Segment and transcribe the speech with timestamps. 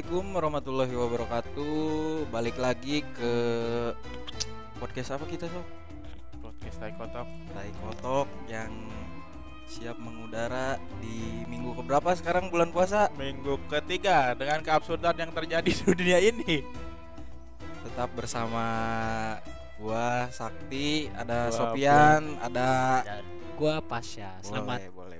[0.00, 2.32] Assalamualaikum warahmatullahi wabarakatuh.
[2.32, 3.32] Balik lagi ke
[4.80, 5.60] podcast apa kita sob?
[6.40, 8.72] podcast tai kotok Tai Kotok yang
[9.68, 13.12] siap mengudara di minggu keberapa sekarang bulan puasa?
[13.12, 16.64] minggu ketiga dengan keabsurdan yang terjadi di dunia ini
[17.84, 18.64] Tetap bersama
[19.76, 23.04] gua Sakti, ada Gua Sopian, ada
[23.52, 24.32] gua Pasya.
[24.40, 25.19] Selamat boleh,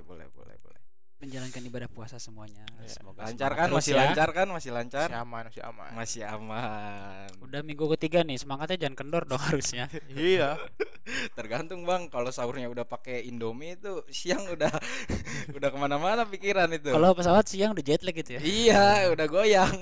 [1.21, 2.65] Menjalankan ibadah puasa semuanya.
[2.81, 2.97] Iya.
[2.97, 3.69] Semoga Lancar kan?
[3.69, 3.99] Masih ya.
[4.01, 4.47] lancar kan?
[4.49, 5.07] Masih lancar?
[5.13, 7.29] masih aman masih aman Masih aman.
[7.45, 9.85] Udah minggu ketiga nih, semangatnya jangan kendor dong harusnya.
[10.09, 10.57] iya
[11.37, 14.73] Tergantung bang, kalau sahurnya udah pakai Indomie itu siang udah
[15.57, 16.89] udah ke mana-mana pikiran itu.
[16.89, 18.41] Kalau pesawat siang udah jet lag gitu ya.
[18.41, 19.75] Iya, udah goyang.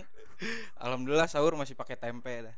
[0.76, 2.56] Alhamdulillah sahur masih pakai tempe dah.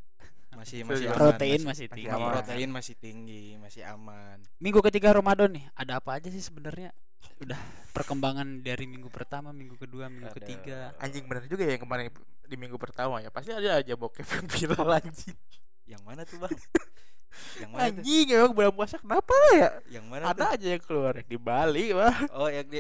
[0.57, 1.18] Masih masih aman.
[1.18, 2.09] Protein masih masih tinggi.
[2.12, 4.38] Protein masih tinggi, masih aman.
[4.60, 6.91] Minggu ketiga Ramadan nih, ada apa aja sih sebenarnya?
[7.39, 7.57] Udah
[7.91, 10.37] perkembangan dari minggu pertama, minggu kedua, minggu Ada.
[10.37, 10.79] ketiga.
[10.97, 12.07] anjing bener juga ya yang kemarin
[12.45, 15.37] di minggu pertama ya pasti ada aja bokep yang viral anjing
[15.83, 16.51] Yang mana tuh, Bang?
[17.59, 17.87] Yang mana tuh?
[17.99, 20.53] anjing emang bulan puasa kenapa ya Yang mana ada tuh?
[20.53, 22.79] aja yang keluar di Bali wah Oh, yang di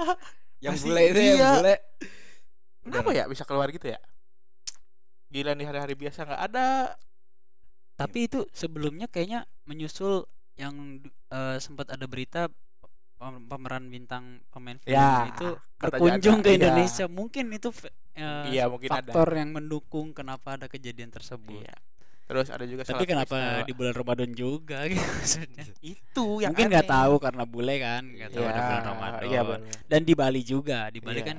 [0.64, 1.50] yang Masih bule itu yang iya.
[1.56, 1.76] bule.
[2.80, 4.00] kenapa ya bisa keluar gitu ya
[5.26, 6.68] gila di hari-hari biasa nggak ada
[7.94, 12.48] Tapi itu sebelumnya kayaknya menyusul yang eh, sempat ada berita
[13.18, 16.56] pemeran bintang pemain film Ya, itu berkunjung ke iya.
[16.60, 17.04] Indonesia.
[17.08, 17.68] Mungkin itu
[18.12, 21.60] eh, iya mungkin faktor yang mendukung kenapa ada kejadian ada tersebut.
[21.60, 21.76] iya
[22.26, 25.62] terus ada juga Tapi kenapa di bulan Ramadan juga gitu maksudnya?
[25.94, 29.22] itu yang Mungkin nggak tahu karena bule kan, nggak tahu ada Iya, bulan Ramadan.
[29.30, 29.76] iya bener.
[29.86, 31.26] Dan di Bali juga, di Bali Iya.
[31.30, 31.38] kan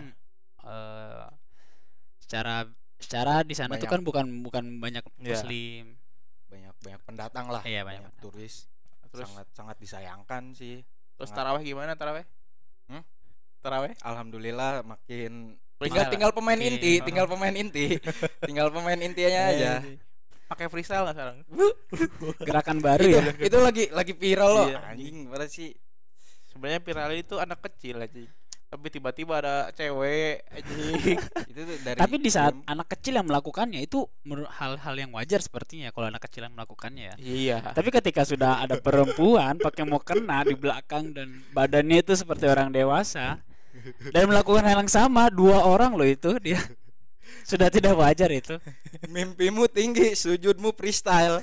[0.64, 1.25] eh,
[2.23, 2.55] secara
[2.98, 3.92] secara di sana tuh Banyak.
[3.94, 5.36] kan bukan bukan banyak Iya.
[5.36, 5.83] muslim.
[6.48, 7.61] Banyak banyak pendatang lah.
[7.67, 8.72] Iya, banyak turis.
[9.08, 10.83] terus sangat sangat disayangkan sih.
[11.17, 12.25] Terus sangat- taraweh gimana taraweh
[12.86, 13.03] Hmm?
[13.59, 17.97] taraweh Alhamdulillah makin tinggal tinggal pemain inti, tinggal pemain inti.
[18.47, 19.83] tinggal pemain intinya aja.
[20.47, 21.37] pakai freestyle nggak sekarang
[22.47, 23.23] Gerakan baru itu, ya.
[23.43, 24.67] itu lagi lagi viral loh.
[24.67, 24.80] Iya.
[24.87, 25.75] Anjing, mana sih?
[26.47, 28.17] sebenarnya viral itu anak kecil aja
[28.67, 31.16] tapi tiba-tiba ada cewek anjing
[31.55, 32.67] Itu tuh dari Tapi di saat game.
[32.67, 37.04] anak kecil yang melakukannya itu menurut hal-hal yang wajar sepertinya kalau anak kecil yang melakukannya
[37.11, 37.16] ya.
[37.17, 42.44] iya Tapi ketika sudah ada perempuan pakai mau kena di belakang dan badannya itu seperti
[42.44, 43.39] orang dewasa
[44.11, 46.60] dan melakukan hal yang sama dua orang loh itu dia
[47.49, 48.60] sudah tidak wajar itu.
[49.08, 51.39] mimpimu tinggi, sujudmu freestyle.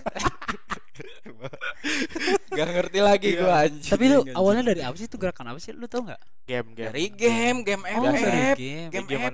[2.50, 3.40] Gak ngerti lagi Iya.
[3.40, 3.92] gua anjing.
[3.92, 4.34] Tapi anjing.
[4.34, 6.20] awalnya dari apa sih itu gerakan apa sih lu tau nggak?
[6.44, 8.88] game game dari game, game Oh dari FF, game.
[8.92, 9.24] game Game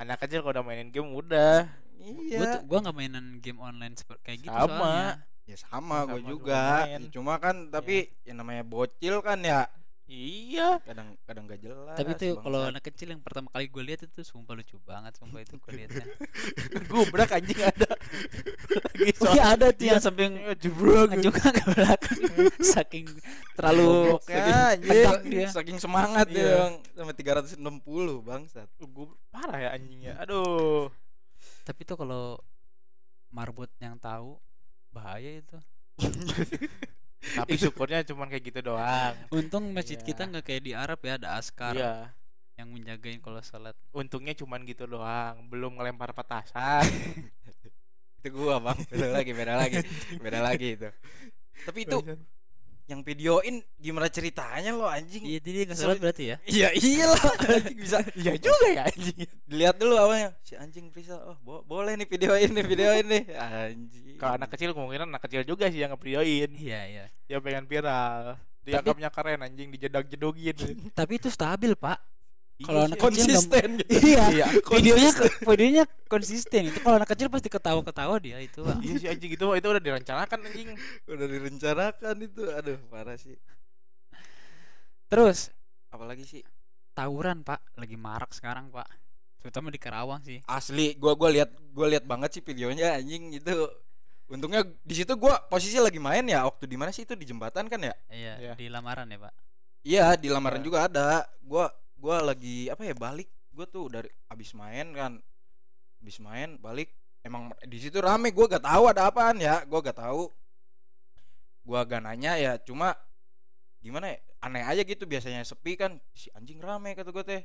[0.00, 1.68] anak kecil kalau udah mainin game udah
[2.00, 2.36] Iya.
[2.36, 4.68] Gua tuh gua nggak mainan game online seperti kayak gitu Sama.
[4.76, 5.12] soalnya.
[5.44, 6.64] Ya sama, gue Sama juga.
[6.88, 9.68] Ya, Cuma kan tapi yang namanya bocil kan ya
[10.06, 11.96] iya kadang kadang gak jelas.
[11.96, 15.40] Tapi itu kalau anak kecil yang pertama kali gue lihat itu sumpah lucu banget sumpah
[15.40, 16.04] itu gue liatnya.
[16.90, 20.04] gubrak anjing ada lagi Oh iya ada tuh yang Iya.
[20.04, 22.20] samping jebrok juga ke belakang
[22.74, 23.06] saking
[23.52, 25.48] terlalu tegang dia.
[25.48, 26.36] saking semangat Iya.
[26.36, 26.74] dia Bang.
[26.94, 27.58] sampai 360
[28.20, 28.68] bangsat.
[28.76, 30.92] gue parah ya anjingnya aduh
[31.62, 32.36] Tapi tuh kalau
[33.30, 34.36] marbot yang tahu
[34.90, 35.56] bahaya itu.
[37.32, 40.06] tapi syukurnya cuman kayak gitu doang Untung masjid Iya.
[40.06, 42.12] kita nggak kayak di Arab ya ada askar iya
[42.54, 43.74] yang menjagain kalau sholat.
[43.90, 46.86] untungnya cuman gitu doang belum ngelempar petasan
[48.24, 48.80] Itu gua, Bang.
[48.88, 49.78] Beda lagi, beda lagi.
[50.16, 50.88] Beda lagi itu.
[51.68, 51.98] Tapi itu
[52.84, 55.24] yang videoin gimana ceritanya lo anjing?
[55.24, 56.36] Iya jadi nggak sholat berarti ya?
[56.44, 61.36] Iya iyalah anjing bisa iya juga ya anjing dilihat dulu awalnya si anjing Prisa oh
[61.40, 65.66] bo- boleh nih videoin nih videoin nih anjing kalau anak kecil kemungkinan anak kecil juga
[65.66, 67.04] sih yang ngevideoin Iya iya.
[67.24, 70.56] dia pengen viral dianggapnya keren anjing dijedak jedogin
[70.98, 72.00] Tapi itu stabil pak.
[72.64, 73.90] Iya Kalau anak kecil nggak- konsisten gitu.
[73.92, 74.24] Iya.
[74.30, 75.10] iya Videonya
[75.42, 78.64] videonya konsisten itu kalau anak kecil pasti ketawa-ketawa dia itu.
[78.80, 80.68] Iya sih anjing itu itu udah direncanakan anjing
[81.06, 83.36] udah direncanakan itu aduh parah sih
[85.06, 85.52] Terus
[85.88, 86.42] apalagi sih
[86.92, 88.86] tawuran pak lagi marak sekarang pak.
[89.38, 90.40] Terutama di Karawang sih.
[90.46, 93.52] asli gua gua lihat gua lihat banget sih videonya anjing itu
[94.24, 97.68] untungnya di situ gua posisi lagi main ya waktu di mana sih itu di jembatan
[97.68, 98.52] kan ya Iya Iya.
[98.56, 99.32] di lamaran ya pak.
[99.84, 100.66] iya di lamaran Iya.
[100.66, 101.06] juga ada
[101.44, 101.68] gua
[102.04, 103.32] gua lagi apa ya balik.
[103.48, 105.16] Gua tuh dari abis main kan
[106.04, 106.92] abis main balik
[107.24, 110.28] emang di situ rame gua gak tahu ada apaan ya gua gak tahu.
[111.64, 112.92] Gua gak nanya ya cuma
[113.80, 117.42] gimana ya aneh aja gitu biasanya sepi kan si anjing rame kata gue teh.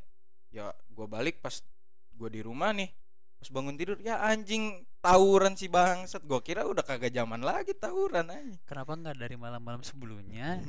[0.51, 1.63] Ya gua balik pas
[2.11, 2.91] gua di rumah nih
[3.39, 8.27] pas bangun tidur ya anjing tawuran si bangsat gua kira udah kagak zaman lagi tawuran
[8.27, 10.59] aja Kenapa nggak dari malam-malam sebelumnya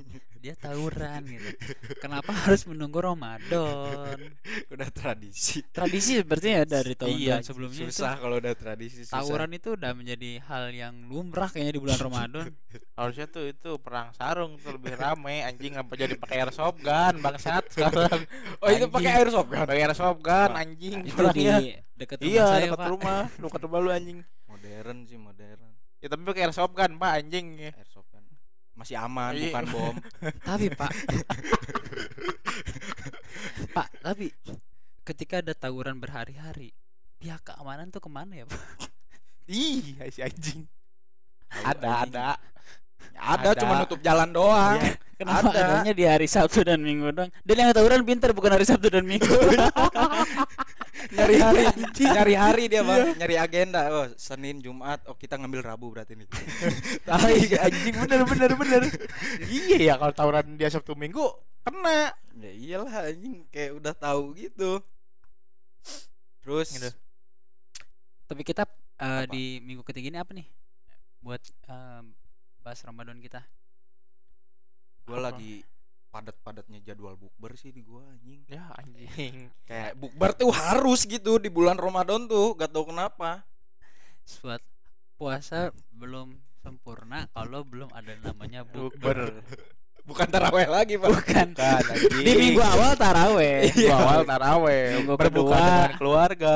[0.41, 1.50] dia tawuran gitu?
[1.99, 4.17] Kenapa harus menunggu Ramadan?
[4.71, 9.19] udah tradisi Tradisi sepertinya ya dari tahun-tahun iya sebelumnya susah kalau udah tradisi susah.
[9.19, 12.47] tawuran itu udah menjadi hal yang lumrah kayaknya di bulan Ramadan.
[12.94, 17.67] Harusnya tuh itu perang sarung tuh lebih rame anjing apa jadi pakai airsoft gun bangsat
[17.69, 18.23] sekarang.
[18.62, 21.44] oh itu pakai airsoft kan Pakai airsoft gun anjing itu di
[22.00, 22.88] dekat rumah Iya, saya, dekat Pak.
[22.88, 24.19] rumah, dekat rumah lu anjing.
[24.61, 27.61] Modern sih modern Ya tapi pakai airsoft gun, Pak anjing.
[27.61, 28.25] airsoft kan
[28.73, 29.53] masih aman Iya.
[29.53, 29.95] bukan bom
[30.49, 30.93] Tapi, Pak.
[33.73, 34.33] Pak, tapi
[35.05, 36.73] ketika ada tawuran berhari-hari,
[37.21, 38.62] pihak keamanan tuh ke mana ya, Pak?
[39.45, 40.65] Ih, si anjing.
[41.51, 42.29] Ada, ada.
[43.14, 43.61] Ada Ada.
[43.61, 44.97] cuma nutup jalan doang Iya.
[45.20, 45.85] Kenapa Ada.
[45.85, 47.29] adanya di hari Sabtu dan Minggu doang?
[47.44, 49.29] Dan yang tawuran pinter bukan hari Sabtu dan Minggu.
[51.11, 51.62] nyari hari
[51.99, 56.29] nyari hari dia bang nyari agenda oh senin jumat oh kita ngambil rabu berarti nih
[57.08, 58.82] Tai anjing bener bener bener.
[59.49, 61.25] iya ya kalau tawuran dia Sabtu Minggu
[61.61, 62.12] kena.
[62.37, 64.81] ya iyalah anjing kayak udah tahu gitu
[66.41, 66.91] terus Gitu.
[68.25, 68.64] tapi kita
[68.97, 69.29] eh, Apa?
[69.29, 70.47] di minggu ketiga ini apa nih?
[71.20, 71.43] Buat
[72.61, 73.41] bahas Ramadan kita.
[75.03, 75.53] gue lagi
[76.09, 79.47] padat-padatnya jadwal bukber sih di gua anjing Ya anjing.
[79.69, 83.43] kayak bukber tuh harus gitu di bulan Ramadan tuh gak tau kenapa
[84.23, 84.62] Suat
[85.15, 89.43] puasa belum sempurna kalau belum ada namanya bukber.
[90.01, 91.49] Bukan taraweh lagi pak Bukan.
[91.55, 92.23] Kan anjing.
[92.23, 93.67] Di minggu awal taraweh.
[93.69, 95.59] Minggu awal taraweh, Minggu berbuka kedua.
[95.59, 96.55] dengan keluarga.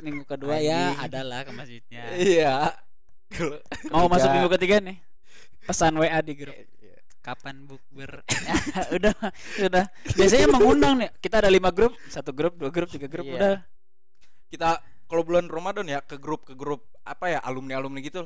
[0.00, 1.04] minggu kedua ya Anjing.
[1.06, 2.02] adalah ke masjidnya.
[2.14, 2.56] iya
[3.92, 4.96] Mau masuk minggu ketiga nih.
[5.64, 6.54] Pesan WA di grup.
[6.54, 6.98] Iya.
[7.24, 8.20] Kapan bukber?
[8.96, 9.14] udah,
[9.56, 9.84] sudah.
[10.12, 11.10] Biasanya mengundang nih.
[11.18, 13.36] Kita ada lima grup, satu grup, dua grup, tiga grup, Iya.
[13.36, 13.56] udah.
[14.54, 14.78] kita
[15.10, 18.22] kalau bulan Ramadan ya ke grup ke grup apa ya alumni alumni gitu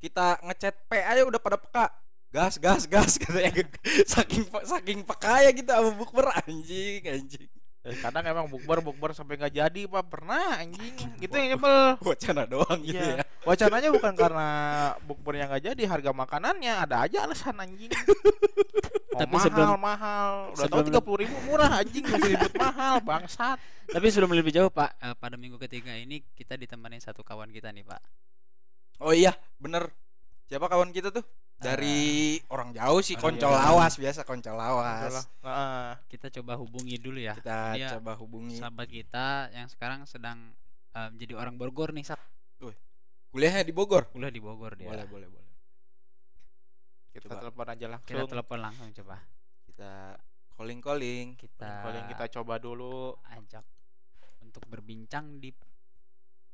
[0.00, 1.92] kita ngechat P aja udah pada peka
[2.32, 3.64] gas gas gas katanya
[4.08, 7.48] saking saking peka ya gitu sama bukber anjing anjing
[7.96, 10.94] Kadang emang bukber bukber sampai nggak jadi pak pernah anjing.
[11.16, 11.94] Itu yang nyebel.
[12.00, 13.22] wacana doang gitu Iya.
[13.22, 14.48] ya Wacananya bukan karena
[15.02, 17.90] bukbernya nggak jadi, harga makanannya ada aja alasan anjing.
[19.08, 20.32] Oh, Tapi mahal sebelum- mahal.
[20.46, 23.56] Udah sebelum tahu leb- tiga puluh ribu murah anjing masih ribut mahal bangsat.
[23.88, 27.72] Tapi sebelum lebih jauh Pak, eh, pada minggu ketiga ini kita ditemani satu kawan kita
[27.72, 27.96] nih Pak.
[28.98, 29.88] oh iya bener
[30.46, 31.26] siapa kawan kita tuh
[31.56, 35.88] dari orang jauh sih koncol lawas biasa koncol lawas Heeh.
[36.06, 37.34] Kita coba hubungi dulu ya.
[37.34, 40.52] kita Dia coba hubungi Sahabat kita yang sekarang sedang
[40.92, 42.20] eh, menjadi orang Bogor nih, Sak.
[43.26, 44.88] kuliahnya di Bogor Kuliah di Bogor dia.
[44.88, 45.50] boleh boleh boleh
[47.10, 47.40] Kita Coba.
[47.42, 48.08] telepon aja langsung.
[48.08, 49.16] Kita telepon langsung coba.
[49.66, 49.92] kita
[50.56, 53.12] calling calling Kita yang kita coba dulu.
[53.34, 53.64] ajak
[54.40, 55.52] untuk berbincang di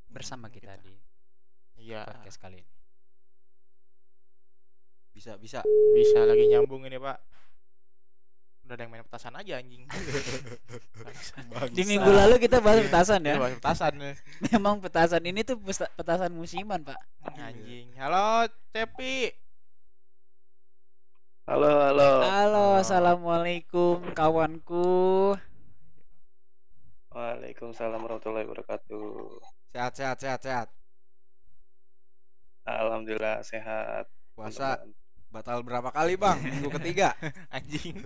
[0.09, 0.95] bersama kita di
[1.77, 2.03] Iya.
[2.03, 2.71] podcast kali ini.
[5.13, 5.61] Bisa bisa
[5.95, 7.21] Bisa lagi nyambung ini pak.
[8.63, 9.85] Udah ada yang main petasan aja anjing.
[11.75, 13.35] Di minggu lalu kita bahas petasan ya.
[13.37, 14.15] Iya, petasan nih.
[14.55, 15.59] Memang petasan ini tuh
[15.99, 16.95] petasan musiman, Pak.
[17.43, 17.91] Anjing.
[17.99, 19.35] Halo, Cepi.
[21.43, 22.11] Halo, halo.
[22.23, 25.35] Halo, assalamualaikum kawanku.
[27.13, 29.43] Waalaikumsalam warahmatullahi wabarakatuh.
[29.73, 30.69] sehat sehat sehat sehat
[32.65, 34.09] Alhamdulillah sehat.
[34.33, 34.81] puasa
[35.33, 37.17] batal berapa kali bang minggu ketiga
[37.57, 37.97] Anjing.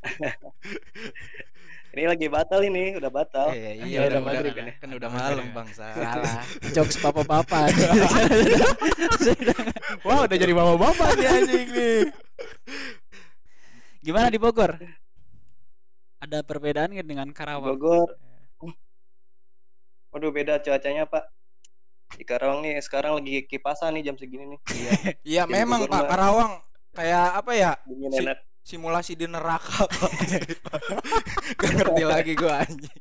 [1.90, 3.50] Ini lagi batal ini, udah batal.
[3.50, 4.72] Eh, iya, iya udah udah, maghrib udah- ini.
[4.78, 6.38] kan udah malam bang Salah.
[6.78, 7.66] Jokes papa-papa.
[10.06, 12.00] Wah, udah jadi bapak-bapak nih anjing nih.
[14.00, 14.78] Gimana di Bogor?
[16.22, 17.74] Ada perbedaan nggak dengan Karawang?
[17.74, 18.14] Bogor.
[20.14, 21.26] Waduh beda cuacanya Pak.
[22.10, 24.60] Di Karawang nih sekarang lagi kipasan nih jam segini nih.
[25.24, 26.06] iya Di memang pak.
[26.06, 26.58] Karawang
[26.90, 28.38] kayak apa ya Dingin Si- enak.
[28.60, 30.10] simulasi di neraka Pak.
[31.58, 32.98] gak ngerti lagi gua anjing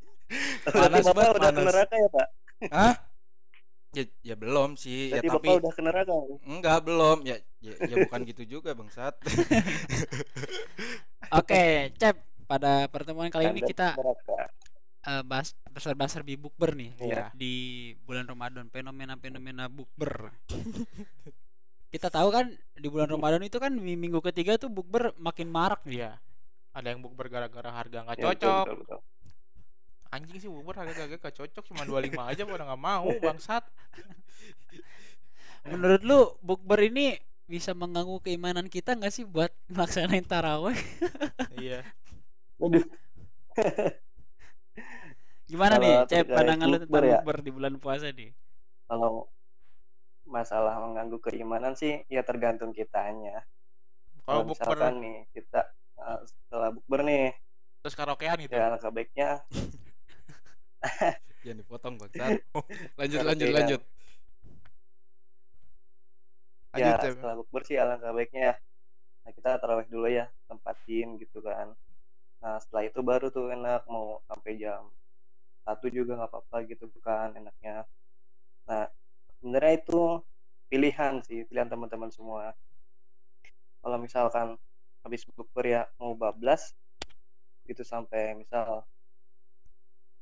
[0.64, 1.66] panas Bapak banget, udah ke panas.
[1.68, 2.28] neraka ya Pak?
[2.70, 2.94] Hah
[3.90, 6.14] ya, ya belum sih ya Berarti tapi Bapak udah ke neraka.
[6.44, 9.14] enggak belum ya, ya ya bukan gitu juga bangsat
[11.32, 12.18] Oke, Cep.
[12.46, 14.49] Pada pertemuan kali ini Anda kita ke neraka.
[15.10, 17.34] Eh, bahas besar-besar di bukber nih Iya.
[17.34, 17.54] di
[18.06, 20.30] bulan Ramadan fenomena-fenomena bukber.
[21.94, 22.46] kita tahu kan
[22.78, 26.06] di bulan Ramadan itu kan di minggu ketiga tuh bukber makin marak nih.
[26.06, 26.12] Iya.
[26.70, 28.66] Ada yang bukber gara-gara harga nggak Ya, betul, cocok.
[28.66, 29.00] betul, betul.
[30.10, 33.62] Anjing sih bukber harga-harga gak cocok cuma 25 aja pada nggak mau bangsat.
[35.66, 40.78] Menurut lu bukber ini bisa mengganggu keimanan kita nggak sih buat melaksanain taraweh?
[41.58, 41.82] iya.
[42.58, 42.86] Waduh.
[45.50, 46.26] Gimana Kalau nih, Cep?
[46.30, 47.20] Pandangan lu tentang bukber ya?
[47.26, 48.30] bukber di bulan puasa nih?
[48.86, 49.26] Kalau
[50.30, 53.42] masalah mengganggu keimanan sih ya tergantung kitanya
[54.30, 57.34] Kalau bukber misalkan nih kita eh, setelah bukber nih
[57.82, 58.54] terus karaokean gitu.
[58.54, 59.42] ya alangkah baiknya
[61.40, 62.44] Jangan dipotong bangsat.
[63.00, 63.82] lanjut lanjut lanjut.
[66.76, 67.14] Lanjut, ya Cep.
[67.18, 68.54] setelah bukber sih alangkah baiknya
[69.26, 71.74] nah, kita tarawih dulu ya tempatin gitu kan
[72.40, 74.86] nah setelah itu baru tuh enak mau sampai jam
[75.70, 77.86] satu juga nggak apa-apa gitu kan enaknya
[78.66, 78.90] nah
[79.38, 80.02] sebenarnya itu
[80.66, 82.58] pilihan sih pilihan teman-teman semua
[83.86, 84.58] kalau misalkan
[85.06, 86.74] habis bukber ya mau bablas
[87.70, 88.82] gitu sampai misal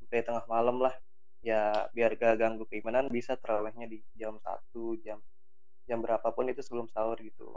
[0.03, 0.91] sampai tengah malam lah
[1.39, 5.23] ya biar gak ganggu keimanan bisa terawihnya di jam satu jam
[5.87, 7.55] jam berapapun itu sebelum sahur gitu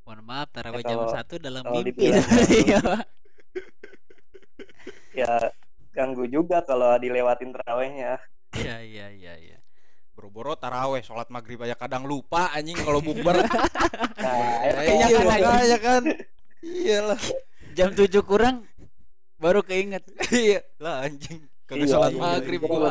[0.00, 2.08] Mohon maaf, tarawih Ya, jam satu dalam mimpi.
[2.64, 3.04] Iya, Pak.
[5.20, 5.52] ya
[5.90, 8.18] ganggu juga kalau dilewatin terawihnya
[8.50, 9.58] Iya, iya, iya, iya.
[10.10, 13.40] Boro-boro taraweh, sholat maghrib aja kadang lupa anjing kalau bukber.
[14.18, 16.02] nah Ya, Iya, iya kan, makanya kan.
[16.60, 17.20] Iyalah.
[17.72, 18.66] Jam 7 kurang
[19.38, 20.02] baru keinget.
[20.28, 21.46] Iya lah anjing.
[21.64, 22.90] Kagak Iya, sholat iya, maghrib iya, gua.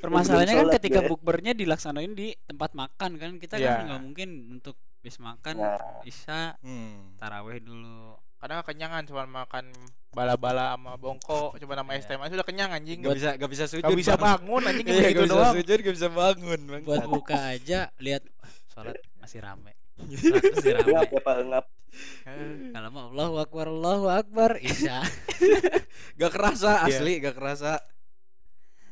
[0.00, 1.10] Permasalahannya kan ketika gue.
[1.12, 3.68] bukbernya dilaksanain di tempat makan kan kita Iya.
[3.68, 6.02] kan nggak mungkin untuk bis makan Nah.
[6.02, 7.14] isya Hmm.
[7.16, 8.16] taraweh dulu.
[8.42, 9.70] Kadang kenyangan cuma makan
[10.10, 12.98] bala-bala sama bongko, cuma nama es teh manis udah kenyang anjing.
[12.98, 13.86] Gak bisa gak bisa sujud.
[13.86, 14.42] Gak bisa Bang.
[14.42, 15.54] bangun anjing Iya, gitu gak bisa doang.
[15.54, 16.82] sujud, gak bisa bangun, Bang.
[16.82, 18.26] Buat buka aja lihat
[18.68, 19.78] sholat masih rame.
[20.18, 20.90] Sholat masih rame.
[20.90, 21.66] ngap ya ngap
[22.72, 25.06] Kalau mau Allahu Akbar, Allahu Akbar, Isya.
[26.18, 26.98] Gak kerasa Iya.
[26.98, 27.78] asli, gak kerasa.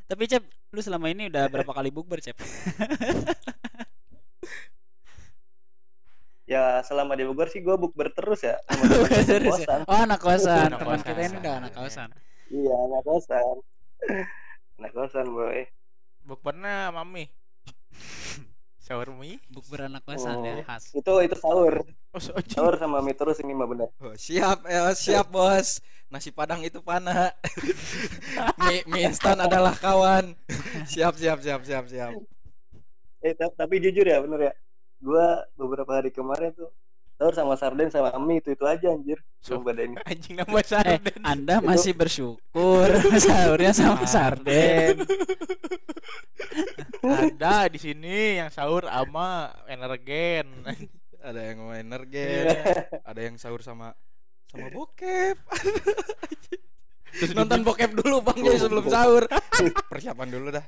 [0.06, 2.38] Tapi Cep, lu selama ini udah berapa kali bukber Cep?
[6.50, 8.58] ya selama di Bogor sih gue bukber terus ya
[9.30, 9.86] Terus ya?
[9.86, 12.08] Oh anak kosan, Anak teman kita ini udah anak kosan.
[12.50, 13.56] iya anak kosan
[14.76, 15.62] anak kosan boy
[16.20, 17.30] Bukbernya mami.
[18.80, 19.38] Sahur mie.
[19.46, 20.66] Bukber anak kosan ya Oh.
[20.66, 20.90] khas.
[20.90, 24.90] itu itu sahur Oh, so sahur sama mie terus ini mah bener Oh, siap, ya,
[24.92, 25.78] siap bos.
[26.08, 27.30] Nasi padang itu panah.
[28.60, 30.34] mie, mie instan adalah kawan.
[30.84, 32.10] siap, siap, siap, siap, siap.
[33.20, 34.52] eh ta- tapi jujur ya bener ya
[35.00, 35.26] gue
[35.56, 36.68] beberapa hari kemarin tuh
[37.20, 41.20] sahur sama sarden sama mie itu itu aja anjir pada ini Anjing nama Eh, sarden.
[41.20, 42.88] Anda masih bersyukur
[43.28, 45.04] sahurnya sama sarden.
[47.00, 50.48] Ada di sini yang sahur sama energen.
[51.20, 52.44] Ada yang main energen,
[53.04, 53.92] ada yang sahur sama
[54.48, 55.36] sama bokep.
[57.12, 59.28] Terus Nonton bokep dulu bang jadi sebelum sahur.
[59.92, 60.64] Persiapan dulu dah.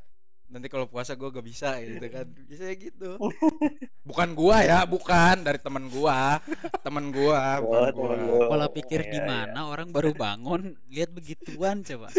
[0.53, 2.29] Nanti kalau puasa gua gak bisa gitu kan.
[2.51, 3.17] Bisa gitu.
[4.09, 6.37] Bukan gua ya, bukan dari teman gua.
[6.85, 8.45] Temen gua, bukan temen gua.
[8.45, 8.51] lu.
[8.53, 12.13] Pola pikir Iya, gimana orang baru bangun lihat begituan coba.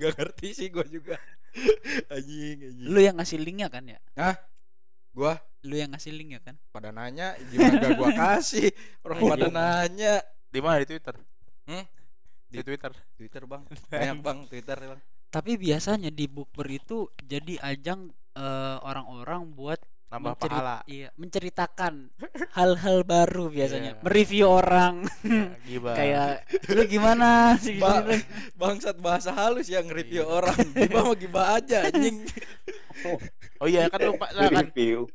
[0.00, 1.20] Gak ngerti sih gua juga.
[2.08, 2.88] Anjing, anjing.
[2.88, 4.00] Lu yang ngasih linknya kan ya?
[5.12, 5.36] Gua
[5.68, 6.56] Lu yang ngasih link ya kan?
[6.72, 8.72] pada nanya gimana gak gua kasih
[9.04, 10.14] orang pada nanya
[10.48, 11.14] Di mana di Twitter?
[11.68, 11.84] Hmm?
[12.48, 12.90] Di Twitter.
[13.20, 13.62] Twitter bang
[13.92, 15.00] banyak bang Twitter bang
[15.32, 20.76] Tapi biasanya di bukber itu jadi ajang eh, orang-orang buat Nambah mencerit- pahala.
[20.84, 21.94] Iya, menceritakan
[22.56, 23.96] hal-hal baru biasanya.
[23.96, 24.02] Iya.
[24.04, 25.94] Mereview orang Ya, Gibah.
[25.96, 26.32] kayak
[26.68, 28.16] lu gimana sih Ba- gini, lu?"
[28.54, 30.28] bangsat bahasa halus yang nge-review Iya.
[30.30, 32.28] orang gibah mau gibah aja anjing
[33.56, 34.68] Oh iya kan lupa lah kan.
[34.68, 35.08] review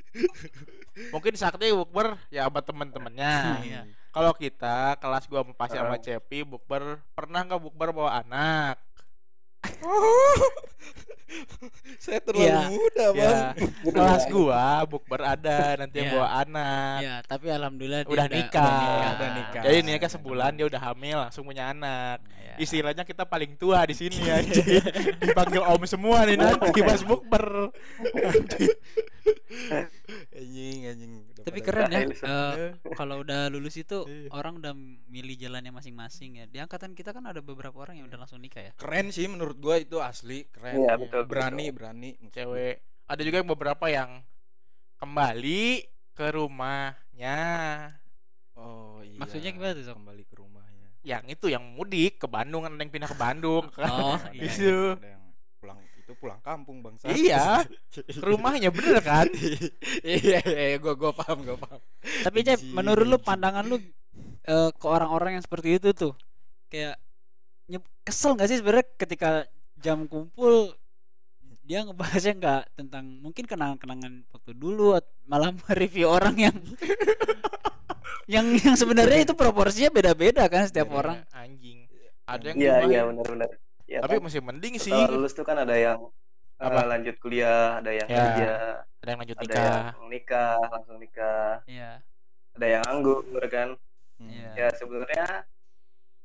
[1.07, 3.33] Mungkin sakti bukber ya sama temen-temennya.
[3.61, 3.81] Iya.
[4.09, 6.01] Kalau kita kelas gua sama Pasi sama.
[6.01, 8.81] Cepi bukber pernah nggak bukber bawa anak?
[11.99, 12.61] saya terlalu Iya.
[12.71, 13.51] muda bang Ya,
[13.83, 16.09] kelas gua bukber ada nanti Iya.
[16.09, 16.97] bawa anak.
[17.03, 19.11] Ya, tapi alhamdulillah dia Udah nikah.
[19.13, 19.61] Udah nikah.
[19.61, 22.23] Jadi nikah sebulan dia udah hamil langsung punya anak.
[22.37, 22.55] Ya.
[22.57, 24.65] Istilahnya kita paling tua di sini anjing.
[25.21, 27.75] Dipanggil om semua nih nanti pas bukber.
[30.31, 31.99] anjing anjing Udah Tapi keren ya.
[31.99, 32.39] Iya.
[32.55, 34.31] eh, kalau udah lulus itu Iya.
[34.31, 34.71] orang udah
[35.07, 36.45] milih jalannya masing-masing ya.
[36.45, 38.71] Di angkatan kita kan ada beberapa orang yang udah langsung nikah ya.
[38.75, 41.75] keren sih menurut gua itu asli keren Iya, betul, berani betul.
[41.75, 42.75] berani Cewek.
[43.07, 44.11] Ada juga yang beberapa yang
[44.95, 45.63] kembali
[46.13, 47.37] ke rumahnya.
[48.55, 52.73] oh iya Maksudnya gimana tuh, kembali ke rumahnya Yang itu yang mudik ke Bandung kan
[52.73, 53.63] ada yang pindah ke Bandung.
[53.77, 54.49] Oh, Ada iya.
[54.49, 54.77] Itu.
[54.97, 55.23] ada yang
[55.57, 57.63] pulang itu pulang kampung bangsa Iya.
[57.89, 59.27] Ke rumahnya bener kan?
[60.03, 61.79] iya iya gua gua paham gua paham
[62.23, 63.77] Tapi Cep, Anjing, menurut lu pandangan lu
[64.43, 66.13] eh, ke orang-orang yang seperti itu tuh
[66.67, 66.97] kayak
[68.01, 69.29] kesel nggak sih sebenarnya ketika
[69.77, 70.71] jam kumpul
[71.61, 76.55] dia ngebahasnya nggak tentang mungkin kenangan-kenangan waktu dulu malah review orang yang
[78.25, 80.97] yang yang sebenarnya itu proporsinya beda-beda kan setiap Beda.
[80.97, 81.87] orang Anjing.
[82.23, 83.49] Ada yang iya iya benar-benar
[83.83, 84.91] ya, Tapi kan, masih mending sih.
[84.91, 85.99] setelah lulus tuh kan ada yang
[86.57, 86.79] Apa?
[86.81, 88.19] eh, lanjut kuliah ada yang Ya.
[88.21, 88.51] kerja
[88.97, 89.79] Ada yang lanjut ada nikah.
[89.93, 91.91] yang nikah langsung nikah Iya.
[92.53, 93.69] ada yang nganggur kan
[94.17, 94.33] Hmm.
[94.33, 94.49] Iya.
[94.57, 95.27] ya sebenarnya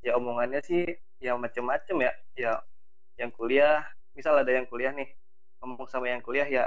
[0.03, 0.83] ya omongannya sih
[1.19, 2.53] ya macem-macem ya ya
[3.17, 5.09] yang kuliah misal ada yang kuliah nih
[5.63, 6.65] ngomong sama yang kuliah ya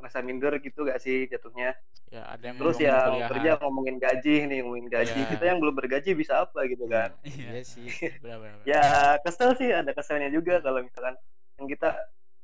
[0.00, 1.76] ngerasa minder gitu gak sih jatuhnya
[2.10, 3.30] Ya, ada yang terus yang kuliahan.
[3.30, 5.30] kerja ngomongin gaji nih ngomongin gaji Iya.
[5.30, 7.48] kita yang belum bergaji bisa apa gitu kan Iya.
[7.54, 7.86] Iya sih.
[8.18, 8.66] Benar, benar, benar.
[8.66, 8.82] ya
[9.22, 11.14] kesel sih ada keselnya juga kalau misalkan
[11.54, 11.94] yang kita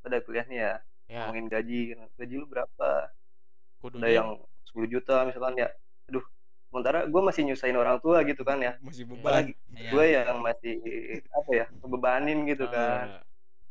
[0.01, 0.75] pada kuliah nih ya
[1.07, 1.81] Ya, ngomongin gaji
[2.15, 2.89] gaji lu berapa
[3.79, 4.29] kudunya ada yang
[4.67, 5.69] 10 juta misalkan ya
[6.07, 6.23] aduh
[6.67, 9.55] sementara gue masih nyusahin orang tua gitu kan ya Masih beban.
[9.71, 9.91] Iya.
[9.91, 10.75] gue yang masih
[11.31, 13.23] apa ya kebebanin gitu Oh, kan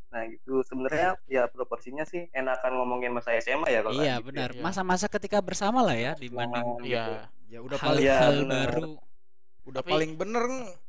[0.06, 4.50] nah gitu sebenarnya ya proporsinya sih enakan ngomongin masa SMA ya kalau Iya gitu benar.
[4.50, 4.62] Iya.
[4.64, 7.04] Masa-masa ketika bersama lah ya dibanding Iya.
[7.04, 7.14] gitu.
[7.46, 8.70] Ya udah paling Iya, hal-hal benar.
[8.72, 8.92] baru.
[9.66, 10.44] udah Tapi- paling bener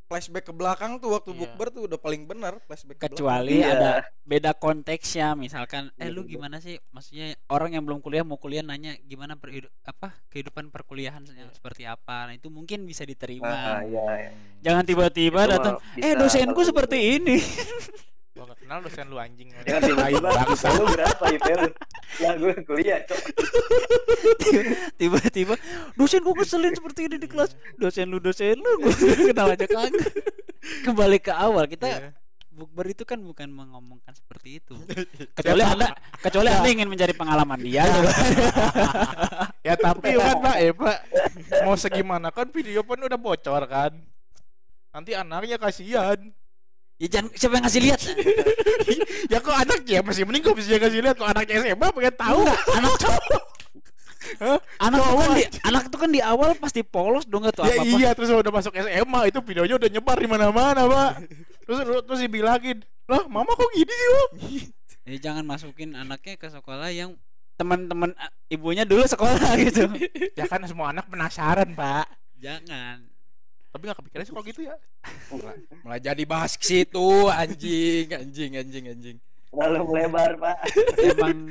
[0.07, 1.39] flashback ke belakang tuh waktu Iya.
[1.43, 3.11] bukber tuh udah paling bener flashback ke belakang.
[3.13, 3.69] Kecuali Iya.
[3.69, 3.91] ada
[4.23, 6.31] beda konteksnya, misalkan, eh lu Bener-bener.
[6.31, 6.79] gimana sih?
[6.89, 11.83] Maksudnya orang yang belum kuliah mau kuliah nanya gimana perhidu- apa kehidupan perkuliahan yang seperti
[11.83, 12.25] apa.
[12.25, 13.83] Nah itu mungkin bisa ah, diterima.
[13.83, 14.31] iya, iya.
[14.59, 17.37] Jangan tiba-tiba datang, eh dosenku seperti ini.
[18.37, 19.49] Gua nggak kenal dosen lu anjing.
[19.65, 20.67] Jangan tiba-tiba bangsa.
[20.77, 21.69] lu berapa IP lu
[22.17, 23.21] ya gue kuliah cok
[24.95, 25.53] tiba-tiba
[25.93, 27.57] dosen gue ngeselin seperti ini di kelas.
[27.75, 28.93] Dosen lu dosen lu, gue
[29.33, 30.05] kenal aja kagak.
[30.85, 32.11] Kembali ke awal kita Iya.
[32.51, 34.73] bukber itu kan bukan mengomongkan seperti itu.
[35.37, 37.85] Kecuali anda, kecuali anda ingin mencari pengalaman dia.
[37.85, 38.09] gitu.
[39.67, 40.97] ya tapi kan Pak, eh Pak,
[41.61, 43.93] mau segimana kan video pun udah bocor kan.
[44.89, 46.17] Nanti anaknya kasihan.
[46.97, 47.99] Ya jangan siapa yang ngasih lihat?
[49.31, 52.41] ya kok anaknya masih mending kok bisa kasih lihat kok anaknya SMA pengen tahu.
[52.73, 53.43] anak cowok.
[54.37, 54.59] Hah?
[54.77, 57.81] anak tuh kan di anak tuh kan di awal pasti polos dong tahu Ya apa
[57.81, 57.95] apa.
[57.95, 61.11] iya terus udah masuk SMA itu videonya udah nyebar di mana-mana, Pak.
[61.63, 64.29] Terus terus dibilangin, "Lah, mama kok gini sih, Om?"
[65.07, 67.15] Jadi jangan masukin anaknya ke sekolah yang
[67.55, 68.11] teman-teman
[68.47, 69.87] ibunya dulu sekolah gitu.
[70.35, 72.05] Ya kan semua anak penasaran, Pak.
[72.35, 73.07] jangan.
[73.77, 74.75] Tapi nggak kepikiran sih kok gitu ya.
[75.85, 79.17] Malah jadi bahas ke situ anjing, anjing, anjing, anjing.
[79.47, 80.57] terlalu melebar pak
[81.01, 81.49] Emang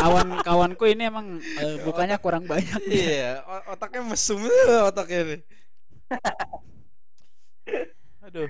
[0.00, 2.80] kawan-kawanku ini emang eh, bukannya kurang banyak.
[2.88, 4.40] Iya, o- otaknya mesum
[4.88, 5.40] otaknya nih.
[8.24, 8.48] Aduh.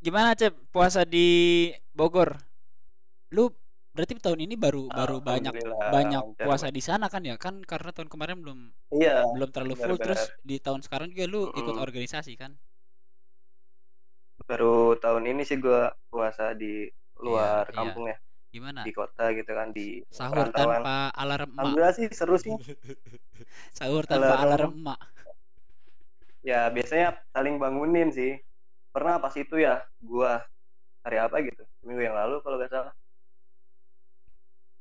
[0.00, 2.40] Gimana Cep puasa di Bogor?
[3.32, 3.52] Lu
[3.94, 5.54] berarti tahun ini baru baru banyak
[5.94, 7.34] banyak puasa di sana kan ya?
[7.44, 8.58] Kan karena tahun kemarin belum
[8.94, 11.84] iya belum terlalu full terus di tahun sekarang juga lu ikut Mm-mm.
[11.86, 12.52] organisasi kan?
[14.48, 15.80] baru tahun ini sih gue
[16.12, 16.66] puasa di
[17.24, 17.76] luar Iya, iya.
[17.76, 18.16] kampung ya
[18.54, 18.80] Gimana?
[18.86, 20.82] di kota gitu kan di Sahur perantauan.
[20.84, 21.60] tanpa alarm emak.
[21.60, 22.54] alhamdulillah sih seru sih
[23.78, 24.44] Sahur tanpa Alarm.
[24.44, 25.00] alarm emak.
[26.44, 28.30] ya biasanya saling bangunin sih
[28.94, 30.44] pernah pas itu ya gua
[31.04, 32.92] hari apa gitu minggu yang lalu kalau gak salah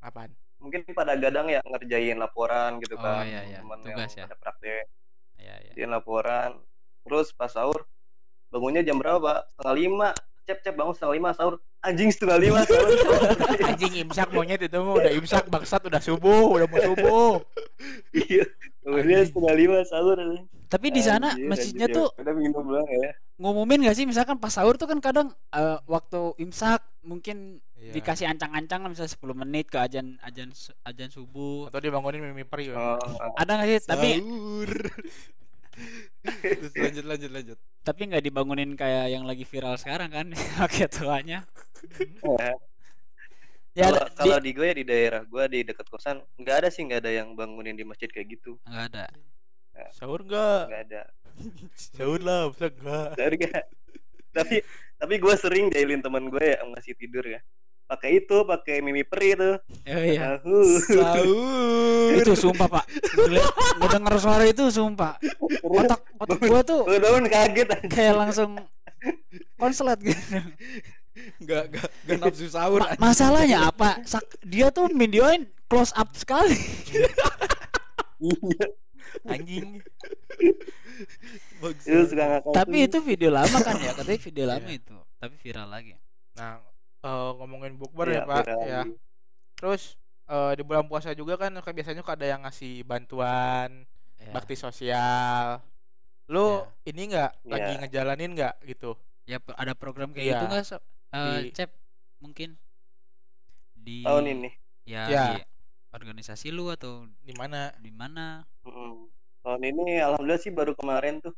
[0.04, 0.32] Apaan?
[0.60, 3.58] mungkin pada gadang ya ngerjain laporan Oh, gitu kan iya, iya.
[3.60, 4.24] temen Tugas ya.
[4.28, 4.88] ada praktek
[5.36, 5.72] Iya, iya.
[5.72, 6.50] ngerjain laporan
[7.04, 7.84] terus pas sahur
[8.48, 9.40] bangunnya jam berapa Pak?
[9.52, 10.10] setengah lima
[10.44, 12.88] cep cep bangun setengah lima sahur anjing setengah lima sahur
[13.68, 17.34] Anjing imsak monyet itu mah udah imsak bangsat udah subuh, udah mau subuh.
[18.24, 18.44] iya
[19.28, 20.16] setengah lima sahur
[20.72, 24.88] Tapi di sana masjidnya tuh udah minum ya ngumumin gak sih misalkan pas sahur tuh
[24.88, 27.92] kan kadang eh, waktu imsak mungkin Iya.
[27.94, 30.50] dikasih ancang-ancang lah misalnya 10 menit ke ajan ajan
[30.84, 31.68] ajan subuh.
[31.68, 32.72] Atau dia bangunin mimi peri.
[32.72, 33.36] Oh, oh.
[33.36, 33.80] Ada gak sih?
[33.84, 34.72] Tapi Sahur.
[36.24, 37.58] Terus lanjut lanjut lanjut.
[37.84, 41.44] tapi nggak dibangunin kayak yang lagi viral sekarang kan pakai tuanya.
[42.40, 42.56] Eh,
[43.74, 46.70] Ya kalau di- kalau di gue ya di daerah gue di dekat kosan nggak ada
[46.70, 49.06] sih nggak ada yang bangunin di masjid kayak gitu nggak ada.
[49.90, 50.70] Sahur enggak?
[50.70, 51.02] nggak ada
[51.98, 53.10] Sahur lah, masa enggak?
[53.18, 53.64] Dari nggak?
[54.30, 54.56] tapi
[54.96, 57.42] tapi gue sering jailin teman gue ya yang masih tidur ya
[57.94, 59.52] pakai itu pakai mimi peri itu
[59.86, 60.38] Oh iya.
[60.38, 60.58] Tahu.
[60.82, 62.18] Sahur.
[62.18, 62.86] itu sumpah pak.
[63.14, 65.14] Ngeliat- Ngedenger suara itu sumpah.
[65.62, 68.58] Otak otak gua tuh Gue daun kaget kayak langsung
[69.56, 70.18] konslet gitu.
[71.40, 72.82] Enggak enggak enggak nafsu sahur.
[72.82, 74.02] Ma- masalahnya apa?
[74.04, 76.58] Sak- dia tuh videoin close up sekali.
[79.24, 79.78] Anjing.
[81.60, 81.86] Bagus.
[81.86, 83.92] itu suka ngakak Tapi itu video lama kan ya?
[83.94, 84.78] Katanya video lama Iya.
[84.78, 84.98] itu.
[85.16, 85.94] Tapi viral lagi.
[86.34, 86.60] Nah,
[87.04, 88.44] eh, ngomongin bukber Iya, ya, Pak.
[88.48, 88.54] Ya.
[88.82, 88.92] lagi.
[89.56, 89.84] Terus
[90.26, 93.84] eh, di bulan puasa juga kan kayak biasanya kok ada yang ngasih bantuan
[94.18, 94.32] Ya.
[94.32, 95.60] bakti sosial.
[96.26, 97.80] Lu ini enggak lagi Iya.
[97.84, 98.96] ngejalanin enggak gitu?
[99.24, 100.34] Ya ada program kayak Iya.
[100.34, 100.78] gitu nggak so?
[101.12, 101.70] Eh, Di- Cep
[102.18, 102.56] mungkin
[103.76, 104.50] di tahun ini
[104.88, 105.26] ya Ya.
[105.36, 105.44] di
[105.92, 107.76] organisasi lu atau Di mana?
[107.78, 108.48] di mana?
[108.64, 109.12] Mm.
[109.44, 111.36] tahun ini alhamdulillah sih baru kemarin tuh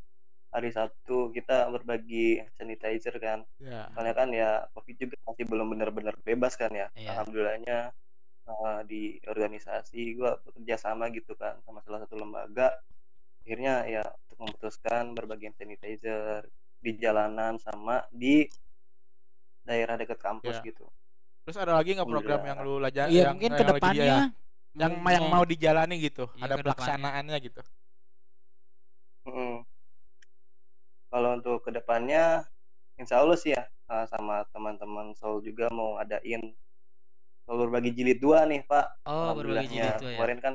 [0.55, 3.91] hari Sabtu kita berbagi sanitizer kan Ya.
[3.91, 7.11] soalnya kan ya covid juga masih belum benar-benar bebas kan ya Iya.
[7.11, 7.79] alhamdulillahnya
[8.45, 12.71] eh, di organisasi gue bekerja sama gitu kan sama salah satu lembaga
[13.43, 16.47] akhirnya ya untuk memutuskan berbagi hand sanitizer
[16.79, 18.47] di jalanan sama di
[19.61, 20.71] daerah dekat kampus Iya.
[20.71, 20.87] gitu
[21.45, 23.77] Terus ada lagi nggak program yang lu lajar Iya, yang mungkin yang ke lagi dia
[23.77, 24.19] depannya ya?
[24.75, 27.61] yang yang mau dijalani gitu, Iya, ada pelaksanaannya gitu.
[29.23, 29.57] Mm.
[31.07, 31.29] Kalau
[31.65, 32.45] untuk ke depannya,
[33.01, 36.53] insya Allah sih ya eh, sama teman-teman Soul juga mau ngadain
[37.41, 39.09] Soul berbagi jilid dua nih Pak.
[39.09, 40.21] Oh, berbagi jilid tuh ya.
[40.21, 40.53] Kemarin kan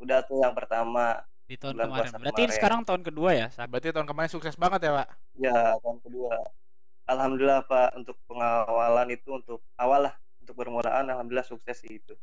[0.00, 2.10] udah tuh yang pertama, Di tahun bulan kemarin.
[2.16, 2.56] Berarti kemarin.
[2.56, 3.46] sekarang tahun kedua ya?
[3.68, 5.08] Berarti tahun kemarin sukses banget ya, Pak.
[5.36, 6.32] ya tahun kedua.
[7.12, 12.16] Alhamdulillah Pak untuk pengawalan itu untuk awal lah untuk permulaan Alhamdulillah sukses sih itu.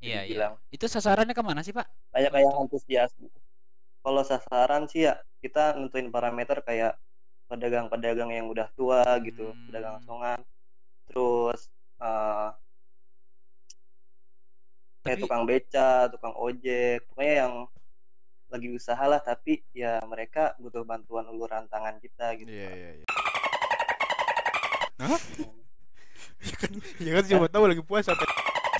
[0.00, 0.56] Iya, iya.
[0.72, 1.84] Itu sasarannya ke mana sih, Pak?
[2.08, 3.12] Banyak yang antusias.
[4.00, 6.96] Kalau sasaran sih ya kita nentuin parameter kayak
[7.50, 9.66] pedagang-pedagang yang udah tua gitu, Hmm.
[9.66, 10.38] pedagang asongan.
[11.10, 11.66] Terus
[11.98, 12.48] eh
[15.00, 17.54] kayak Tapi- tukang beca, tukang ojek, pokoknya yang
[18.50, 22.50] lagi usaha lah tapi ya mereka butuh bantuan uluran tangan kita gitu.
[22.50, 23.06] Iya iya iya.
[27.00, 28.16] Ya kan siapa tahu lagi puasa.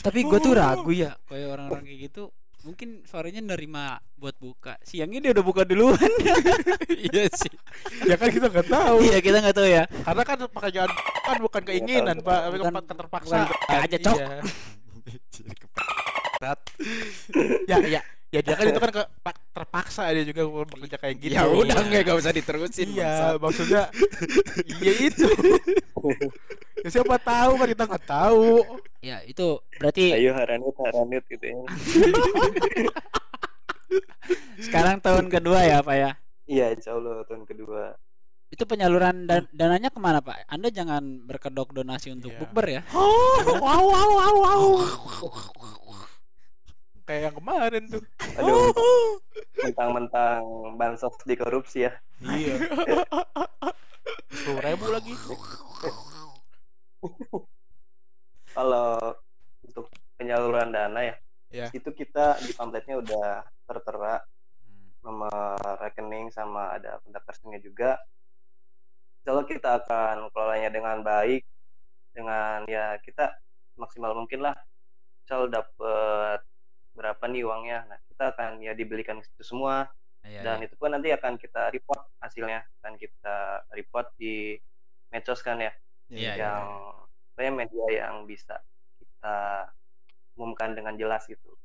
[0.01, 5.19] Tapi gue tuh ragu ya, kayak orang-orang kayak gitu mungkin sorenya nerima buat buka siangnya
[5.25, 5.97] dia udah buka duluan
[7.09, 7.53] iya sih
[8.05, 8.97] ya kan kita nggak tahu.
[9.01, 10.91] iya kita nggak tahu ya Karena kan pekerjaan
[11.31, 12.17] kan bukan keinginan.
[12.21, 13.39] Pak, tapi kan terpaksa.
[13.71, 14.19] aja, Cok.
[14.19, 14.41] Iya.
[17.71, 21.35] ya, ya, ya dia kan itu kan ke, pak- terpaksa dia juga bekerja kayak gitu.
[21.35, 22.95] Ya udah nggak gak usah diterusin.
[22.95, 23.91] Iya, maksudnya
[24.79, 25.27] iya itu.
[26.81, 28.63] ya siapa tahu kan kita nggak tahu.
[29.01, 31.59] ya itu berarti Ayo haranit haranit gitu ya.
[34.61, 36.11] sekarang tahun kedua ya pak ya
[36.47, 37.95] Iya, insya Allah tahun kedua.
[38.51, 42.39] itu penyaluran dan dananya ke mana pak anda jangan berkedok donasi untuk Iya.
[42.41, 44.67] bukber ya wow, wow, wow, wow.
[47.11, 48.03] Kayak yang kemarin tuh.
[48.39, 48.71] Aduh,
[49.67, 50.47] mentang-mentang
[50.79, 51.93] bansos dikorupsi ya.
[52.23, 52.55] Iya.
[54.31, 55.19] Sepuluh ribu lagi.
[58.55, 58.95] Kalau
[59.67, 59.91] untuk
[60.23, 61.17] penyaluran dana ya,
[61.51, 61.67] Ya.
[61.75, 64.23] itu kita di pamfletnya udah tertera
[65.03, 67.99] nomor rekening sama ada personnya juga.
[69.27, 71.43] Kalau kita akan kelolanya dengan baik,
[72.15, 73.35] dengan ya kita
[73.75, 74.55] maksimal mungkin lah.
[75.27, 76.47] Misal dapat
[76.93, 79.89] berapa nih uangnya, nah kita akan ya dibelikan ke situ semua
[80.21, 80.69] Iya, dan iya.
[80.69, 84.53] itu pun nanti akan kita report hasilnya, akan kita report di
[85.09, 85.73] medsos kan ya,
[86.13, 86.33] Iya, iya.
[86.37, 86.65] yang
[87.33, 88.61] saya media yang bisa
[89.01, 89.37] kita
[90.37, 91.57] umumkan dengan jelas gitu.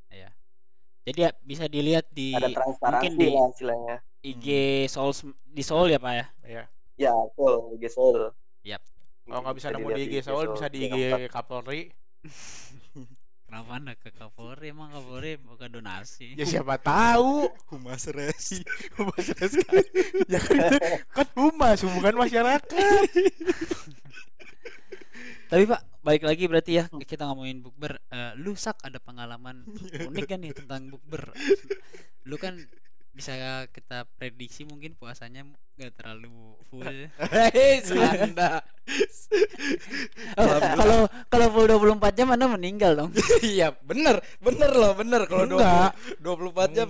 [1.05, 3.95] jadi ya, bisa dilihat di Ada mungkin transparansi di lah istilahnya.
[4.25, 4.47] IG
[4.89, 5.11] Soul
[5.45, 6.63] di Soul ya pak ya Iya.
[6.97, 8.31] Ya, betul, IG Soul.
[8.65, 8.81] Yap.
[9.27, 10.95] Kalau nggak bisa nemu dilihat di IG Soul, bisa di IG.
[11.29, 11.91] Kapolri.
[13.55, 17.47] kenapa anda ke Kapolri emang Kapolri bukan donasi Ya siapa tahu.
[17.71, 18.59] Humas res.
[18.99, 19.87] Humas sekali.
[20.27, 22.99] ya kan itu kan humas, bukan masyarakat.
[25.47, 27.95] Tapi Pak, balik lagi berarti ya kita ngomongin bukber.
[28.11, 29.63] Eh, lu sak ada pengalaman
[30.03, 31.31] unik kan nih tentang bukber.
[32.27, 32.59] Lu kan
[33.15, 35.47] bisa kita prediksi mungkin puasanya
[35.79, 36.83] nggak terlalu full.
[37.31, 37.79] Hei.
[40.35, 40.99] Oh, Kalau
[41.31, 43.11] kalau full 24 jam Anda meninggal dong.
[43.55, 45.95] Iya, bener, bener loh, bener kalau Enggak.
[46.19, 46.87] 20, 24 jam.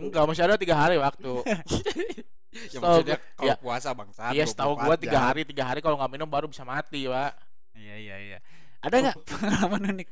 [0.00, 1.44] Enggak, masih ada tiga hari waktu.
[2.72, 3.56] Ya maksudnya kalau ya.
[3.60, 4.32] puasa bangsa.
[4.32, 7.36] Iya, setahu gua tiga hari, tiga hari kalau nggak minum baru bisa mati, Pak.
[7.76, 8.38] Iya iya iya.
[8.80, 10.08] Ada nggak pengalaman unik?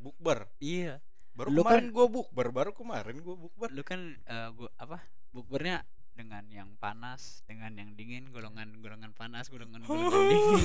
[0.00, 0.48] Bukber.
[0.64, 1.04] Iya.
[1.32, 3.68] Baru Lu kemarin gua bukber, baru kemarin gua bukber.
[3.72, 5.00] Lu kan eh, gua apa?
[5.32, 5.80] Bukbernya
[6.12, 10.60] dengan yang panas, dengan yang dingin, golongan-golongan panas, golongan-golongan dingin.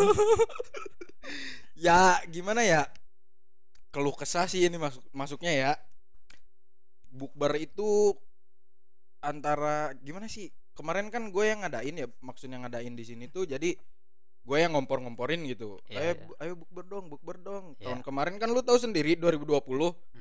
[1.88, 2.84] ya gimana ya?
[3.92, 5.72] Keluh kesah sih ini masuk masuknya ya.
[7.08, 8.12] Bukber itu
[9.24, 10.52] antara gimana sih?
[10.76, 13.74] Kemarin kan gue yang ngadain ya, maksudnya ngadain di sini tuh jadi
[14.48, 15.82] gue yang ngompor-ngomporin gitu.
[15.90, 17.66] Iya, ayo, bu- ayo bukber dong, bukber dong.
[17.80, 17.90] Iya.
[17.90, 20.17] Tahun kemarin kan lu tahu sendiri 2020 Hmm.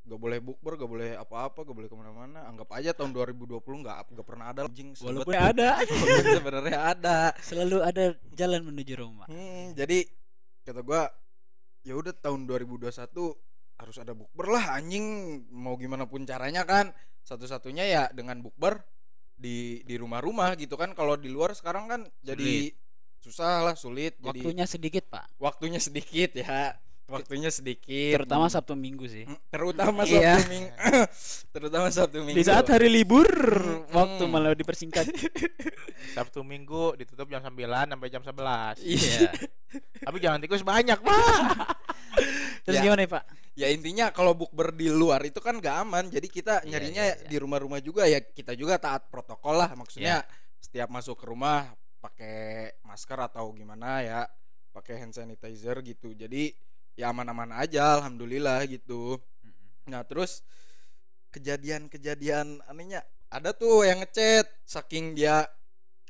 [0.00, 2.48] Gak boleh bukber, gak boleh apa-apa, gak boleh ke mana-mana.
[2.48, 4.96] Anggap aja tahun 2020 nggak nggak pernah ada anjing.
[4.98, 5.68] Walaupun ada,
[6.40, 7.18] sebenarnya ada.
[7.40, 9.24] selalu ada jalan menuju Roma.
[9.28, 10.08] Hmm, jadi
[10.64, 11.08] kata gua
[11.84, 12.92] ya udah tahun 2021
[13.80, 16.92] harus ada bukber lah anjing mau gimana pun caranya kan
[17.24, 18.84] satu-satunya ya dengan bukber
[19.40, 22.68] di di rumah-rumah gitu kan kalau di luar sekarang kan jadi
[23.20, 25.40] susah lah sulit jadi Waktunya sedikit, Pak.
[25.40, 26.76] waktunya sedikit ya
[27.10, 29.26] waktunya sedikit Terutama Sabtu Minggu sih.
[29.26, 30.38] Mm, terutama Iya.
[30.38, 30.70] Sabtu Minggu
[31.54, 33.90] terutama Sabtu Minggu Di saat hari libur, Hmm.
[33.90, 35.04] waktu malah dipersingkat.
[36.16, 38.78] Sabtu Minggu ditutup jam 9 sampai jam 11.
[38.80, 39.28] iya
[40.00, 41.44] Tapi jangan tikus banyak, Pak.
[42.64, 42.84] Terus Ya.
[42.84, 43.24] gimana Pak?
[43.50, 47.14] ya intinya kalau bukber di luar itu kan gak aman jadi kita Iya, nyarinya iya,
[47.14, 47.28] iya.
[47.28, 50.24] di rumah-rumah juga ya kita juga taat protokol lah maksudnya
[50.56, 51.68] setiap masuk ke rumah
[52.00, 54.20] pakai masker atau gimana ya
[54.72, 56.56] pakai hand sanitizer gitu jadi
[56.98, 59.18] ya aman-aman aja alhamdulillah gitu
[59.86, 60.42] nah terus
[61.30, 65.46] kejadian-kejadian anehnya ada tuh yang ngechat saking dia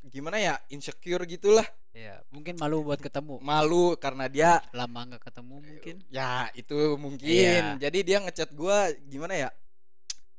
[0.08, 3.42] gimana ya insecure gitulah Iya, mungkin malu buat ketemu.
[3.42, 5.96] malu karena dia Lama nggak ketemu mungkin.
[6.06, 7.26] Ya itu mungkin.
[7.26, 7.82] Iya.
[7.82, 9.50] Jadi dia ngechat gua gimana ya?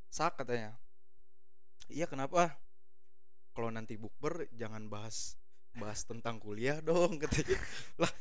[0.08, 0.80] Sak katanya.
[1.91, 2.56] Iya kenapa?
[3.51, 5.36] Kalau nanti bukber jangan bahas
[5.77, 7.57] bahas tentang kuliah dong katanya.
[8.01, 8.12] Lah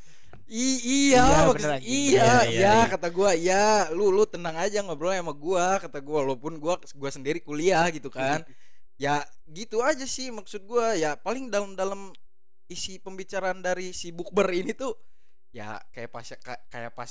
[0.51, 2.89] i- iya, Iya, iya, Iya, iya, iya, iya.
[2.91, 7.09] kata gua, iya, lu lu tenang aja ngobrol sama gua, kata gua walaupun gua gua
[7.11, 8.43] sendiri kuliah gitu kan.
[9.01, 12.13] ya gitu aja sih maksud gua ya paling dalam-dalam
[12.69, 14.93] isi pembicaraan dari si bukber ini tuh
[15.49, 16.27] ya kayak pas
[16.69, 17.09] kayak pas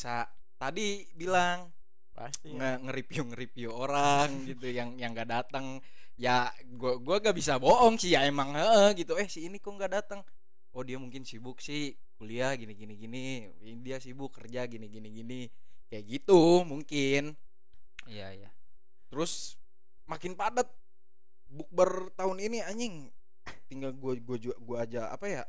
[0.55, 1.67] tadi bilang
[2.15, 2.53] Pasti.
[2.53, 5.81] nge nge-review nge-review orang gitu yang yang gak datang.
[6.21, 9.17] Ya gua gua gak bisa bohong sih ya emang heeh gitu.
[9.17, 10.21] Eh si ini kok nggak datang?
[10.77, 13.49] Oh dia mungkin sibuk sih kuliah gini gini gini.
[13.65, 15.41] Ini dia sibuk kerja gini gini gini.
[15.89, 17.35] Kayak gitu mungkin.
[18.09, 18.51] Iya, iya.
[19.11, 19.59] terus
[20.07, 20.69] makin padat.
[21.51, 23.11] Bukber tahun ini anjing.
[23.67, 25.43] Tinggal gua gua gua aja apa ya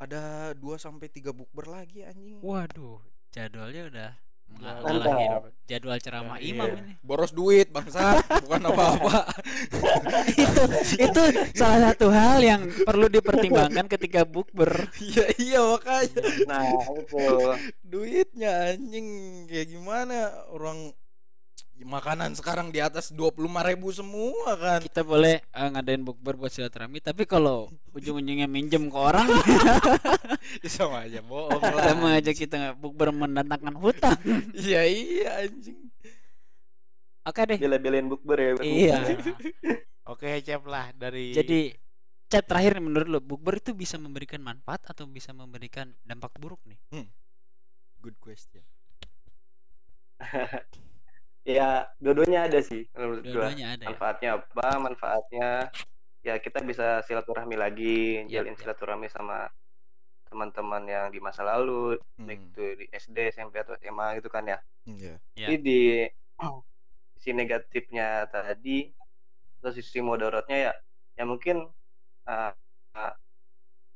[0.00, 2.40] ada 2 sampai 3 bukber lagi anjing.
[2.40, 4.12] Waduh, jadwalnya udah.
[4.58, 5.30] Ngalahin
[5.64, 6.50] jadwal ceramah Iya.
[6.52, 6.92] imam ini.
[7.00, 9.30] boros duit bangsa bukan apa-apa
[10.42, 10.62] itu
[10.98, 11.22] itu
[11.54, 14.90] salah satu hal yang perlu dipertimbangkan ketika bukber.
[14.98, 16.66] iya iya makanya Nah,
[16.98, 17.24] itu.
[17.80, 19.06] duitnya anjing
[19.46, 20.16] kayak gimana
[20.50, 20.90] orang
[21.86, 27.00] makanan sekarang di atas 25.000 ribu semua kan Kita boleh eh, ngadain bukber buat silaturahmi,
[27.00, 29.26] tapi kalau ujung-ujungnya minjem ke orang,
[30.70, 34.18] sama aja bohong lah sama aja kita nggak bukber mendatangkan hutang.
[34.56, 35.78] iya iya anjing
[37.20, 37.58] Oke deh.
[37.60, 38.50] Bela-belain bukber ya.
[38.64, 38.96] Iya.
[40.08, 41.68] Oke, Cep lah dari Jadi
[42.32, 46.58] chat terakhir nih, menurut lo bukber itu bisa memberikan manfaat atau bisa memberikan dampak buruk
[46.64, 46.80] nih?
[48.00, 48.64] good question
[51.50, 53.50] Ya, dua-duanya ada sih menurut gua.
[53.50, 53.88] Dua-duanya ada ya.
[53.90, 54.66] Manfaatnya apa?
[54.78, 55.48] Manfaatnya
[56.20, 58.60] ya kita bisa silaturahmi lagi, Yap, jalin yap.
[58.60, 59.48] silaturahmi sama
[60.30, 64.46] teman-teman yang di masa lalu, baik Hmm, itu di SD, SMP atau SMA gitu kan
[64.46, 64.58] ya.
[64.86, 65.48] iya Ya.
[65.50, 65.80] Jadi di
[67.18, 68.88] sisi negatifnya tadi
[69.60, 70.72] atau sisi mudaratnya ya
[71.18, 71.68] ya mungkin
[72.24, 72.52] uh,
[72.96, 73.14] uh,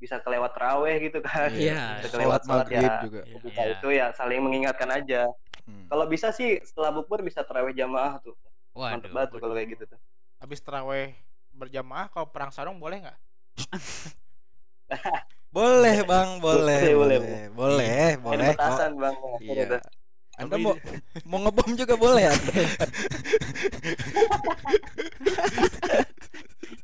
[0.05, 1.49] bisa kelewat teraweh gitu kan.
[1.49, 1.81] Iya.
[1.99, 3.01] Bisa sholat kelewat sholat ya.
[3.01, 3.38] juga Iya.
[3.43, 3.64] Iya.
[3.73, 5.25] itu ya saling mengingatkan aja.
[5.64, 5.88] Hmm.
[5.88, 8.37] Kalau bisa sih setelah bukber bisa terawih jamaah tuh.
[8.73, 9.14] Mantep Waduh.
[9.14, 10.01] banget tuh kalau kayak gitu tuh.
[10.37, 11.17] habis terawih
[11.51, 13.19] berjamaah kalau perang sarung boleh nggak?
[15.49, 18.59] boleh bang boleh Boleh, boleh, boleh boleh boleh kok.
[18.59, 19.17] petasan bang.
[19.40, 19.77] iya Gitu.
[20.35, 20.75] anda mau
[21.25, 22.53] mau ngebom juga boleh Anda.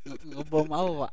[0.01, 1.13] Nge- Ngebom mau pak?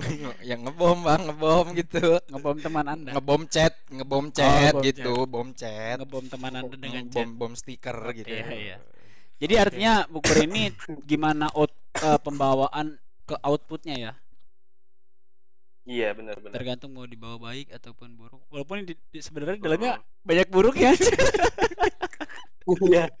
[0.48, 3.10] yang ngebom bang ngebom gitu Ngebom teman anda?
[3.12, 7.26] ngebom chat ngebom chat bom gitu bom chat Ngebom teman anda dengan bom chat?
[7.38, 8.76] bom stiker gitu Iya iya.
[9.40, 10.68] Jadi artinya bukber ini
[11.10, 14.12] gimana out eh, pembawaan ke outputnya ya?
[15.88, 16.54] Iya benar-benar.
[16.54, 18.44] Tergantung mau dibawa baik ataupun buruk.
[18.52, 20.92] Walaupun di, di- sebenarnya di dalamnya banyak buruk ya.
[22.84, 23.08] Iya.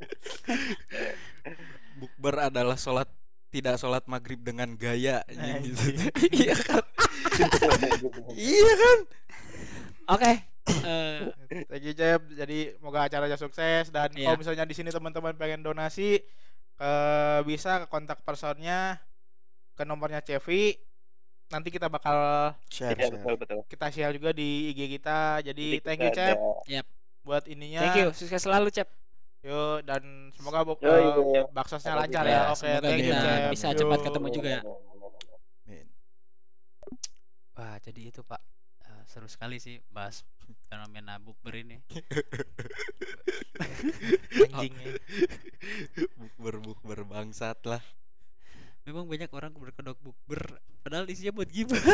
[2.00, 3.08] bukber adalah sholat
[3.50, 5.26] tidak sholat maghrib dengan gaya
[5.60, 5.98] gitu.
[6.30, 6.82] Iya kan
[8.38, 8.98] iya kan
[10.10, 10.32] Oke.
[10.86, 11.18] eh,
[11.66, 12.20] Thank you Cep.
[12.34, 14.30] Jadi moga acaranya sukses dan Iya.
[14.30, 16.18] kalau misalnya di sini teman-teman pengen donasi
[16.76, 18.98] eh, bisa ke kontak personnya
[19.74, 20.74] ke nomornya Cevi.
[21.50, 23.58] Nanti kita bakal share betul betul.
[23.66, 25.42] kita share juga di IG kita.
[25.42, 26.38] Jadi thank you Cep
[27.20, 27.82] buat ininya.
[27.86, 28.08] thank you.
[28.14, 28.86] Sukses selalu Cep.
[29.40, 31.44] Yuk dan semoga bu- Yo, yo, yo.
[31.50, 32.40] baksosnya lancar kita- ya.
[32.46, 33.14] Oke, semoga thank you
[33.50, 33.78] bisa Yuk.
[33.78, 34.62] cepat ketemu juga ya.
[35.64, 35.86] Men.
[37.54, 38.40] Wah, jadi itu Pak.
[38.82, 40.28] Eh, seru sekali sih bahas
[40.66, 41.80] fenomena bukber ini.
[44.50, 44.92] Anjing ya.
[46.16, 47.80] bukber bukber bangsat lah
[48.88, 51.84] Memang banyak orang berkedok bukber padahal isinya buat gimana?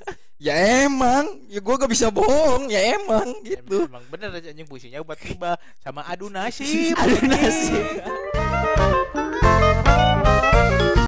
[0.46, 0.56] ya
[0.88, 5.20] emang ya gua gak bisa bohong ya emang gitu Emang bener aja anjing puisinya buat
[5.20, 6.96] tiba sama adu nasib.
[7.02, 7.84] Ada nasib.